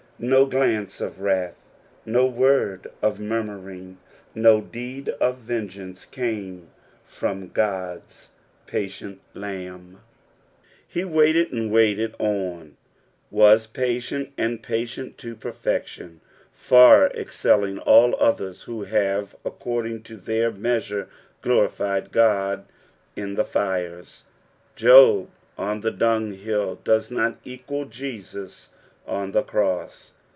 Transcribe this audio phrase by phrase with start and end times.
[0.23, 1.67] No glance of wrath,
[2.05, 3.97] no word of murmuring,
[4.35, 6.69] no deed of Tengeance came
[7.05, 8.29] from Ood's
[8.67, 9.99] patient Lamb;
[10.87, 12.77] he waited and waited on;
[13.31, 16.17] was patjent, and patient to pt rfection,
[16.51, 21.09] far excelling all others who have according to their measure
[21.41, 22.65] glorifieil Qod
[23.15, 24.25] in the fires.
[24.75, 28.69] Job on the dunghill does not eqii^ Jesus
[29.07, 30.11] on the cross.